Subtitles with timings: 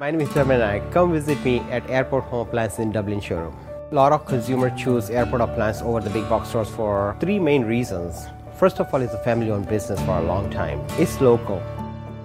[0.00, 0.90] My name is Naik.
[0.92, 3.54] Come visit me at Airport Home Appliance in Dublin showroom.
[3.90, 7.66] A lot of consumers choose Airport Appliance over the big box stores for three main
[7.66, 8.26] reasons.
[8.56, 10.80] First of all, it's a family-owned business for a long time.
[10.92, 11.62] It's local.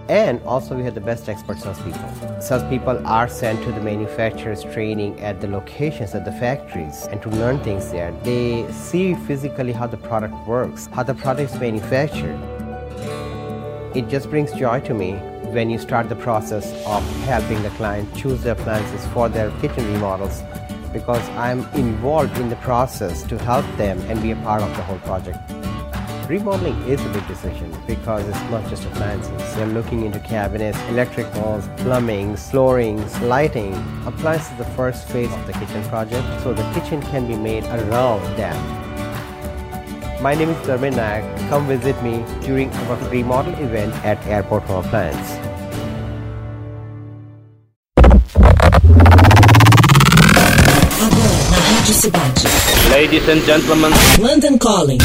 [0.08, 2.40] And also we have the best expert salespeople.
[2.40, 7.30] Salespeople are sent to the manufacturers training at the locations at the factories and to
[7.30, 8.14] learn things there.
[8.24, 12.40] They see physically how the product works, how the product is manufactured.
[13.94, 15.20] It just brings joy to me
[15.56, 19.86] when you start the process of helping the client choose their appliances for their kitchen
[19.94, 20.44] remodels
[20.92, 24.84] because I'm involved in the process to help them and be a part of the
[24.84, 25.40] whole project.
[26.28, 29.56] Remodeling is a big decision because it's not just appliances.
[29.56, 33.74] You're looking into cabinets, electric walls, plumbing, flooring, lighting.
[34.06, 37.64] Appliances is the first phase of the kitchen project, so the kitchen can be made
[37.66, 38.75] around that.
[40.22, 41.50] My name is Dharmin Nayak.
[41.50, 44.64] Come visit me during our remodel event at Airport
[51.86, 52.48] Rádio Cidade.
[52.92, 53.92] Ladies and gentlemen.
[54.20, 55.00] London Calling.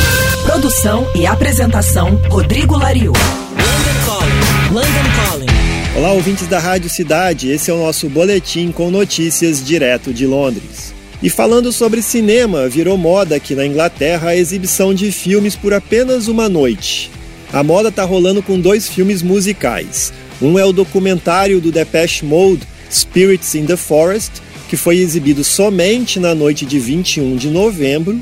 [0.47, 3.13] Produção e apresentação, Rodrigo Lariu.
[3.13, 4.75] London Calling.
[4.75, 5.99] London Calling.
[5.99, 7.51] Olá, ouvintes da Rádio Cidade.
[7.51, 11.00] Esse é o nosso boletim com notícias direto de Londres.
[11.23, 16.29] E falando sobre cinema, virou moda aqui na Inglaterra a exibição de filmes por apenas
[16.29, 17.11] uma noite.
[17.53, 20.13] A moda tá rolando com dois filmes musicais.
[20.41, 24.33] Um é o documentário do Depeche Mode, Spirits in the Forest,
[24.71, 28.19] que foi exibido somente na noite de 21 de novembro,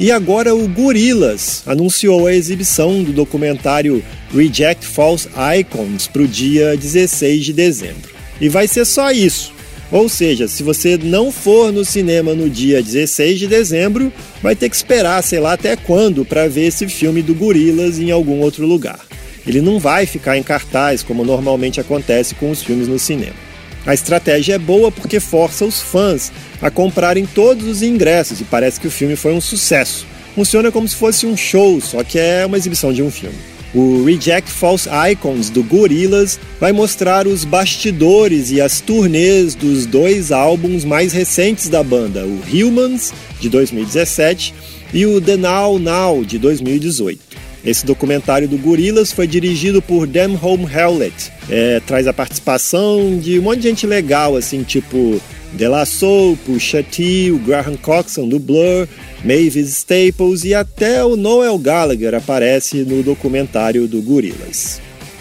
[0.00, 6.76] e agora o Gorillaz anunciou a exibição do documentário Reject False Icons para o dia
[6.76, 8.10] 16 de dezembro.
[8.40, 9.57] E vai ser só isso.
[9.90, 14.68] Ou seja, se você não for no cinema no dia 16 de dezembro, vai ter
[14.68, 18.66] que esperar, sei lá até quando, para ver esse filme do Gorilas em algum outro
[18.66, 19.00] lugar.
[19.46, 23.48] Ele não vai ficar em cartaz como normalmente acontece com os filmes no cinema.
[23.86, 28.78] A estratégia é boa porque força os fãs a comprarem todos os ingressos e parece
[28.78, 30.06] que o filme foi um sucesso.
[30.34, 33.38] Funciona como se fosse um show, só que é uma exibição de um filme.
[33.74, 40.32] O Reject False Icons do Gorillaz vai mostrar os bastidores e as turnês dos dois
[40.32, 44.54] álbuns mais recentes da banda, o Humans, de 2017,
[44.92, 47.20] e o The Now Now, de 2018.
[47.64, 51.30] Esse documentário do Gorillaz foi dirigido por Dan Home Hewlett.
[51.50, 55.20] É, traz a participação de um monte de gente legal, assim, tipo
[55.52, 58.86] De La Soul, Pusha T, o Graham Coxon do Blur,
[59.24, 64.80] Mavis Staples e até o Noel Gallagher aparece no documentário do Gorillaz.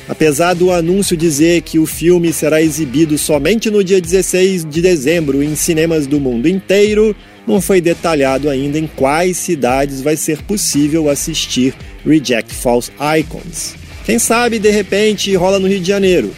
[0.09, 5.43] Apesar do anúncio dizer que o filme será exibido somente no dia 16 de dezembro
[5.43, 11.09] em cinemas do mundo inteiro, não foi detalhado ainda em quais cidades vai ser possível
[11.09, 11.73] assistir
[12.05, 13.75] Reject False Icons.
[14.05, 16.33] Quem sabe de repente rola no Rio de Janeiro?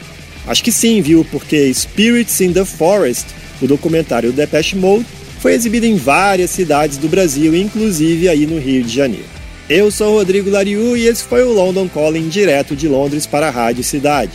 [0.47, 1.23] Acho que sim, viu?
[1.29, 3.27] Porque Spirits in the Forest,
[3.61, 5.05] o documentário do Depeche Mode,
[5.39, 9.25] foi exibido em várias cidades do Brasil, inclusive aí no Rio de Janeiro.
[9.69, 13.51] Eu sou Rodrigo Lariu e esse foi o London Calling direto de Londres para a
[13.51, 14.31] Rádio Cidade.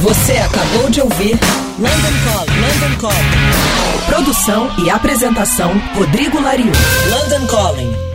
[0.00, 1.38] Você acabou de ouvir
[1.78, 2.60] London Calling.
[2.60, 4.06] London Calling.
[4.06, 6.72] Produção e apresentação Rodrigo Lariu.
[7.10, 8.11] London Calling.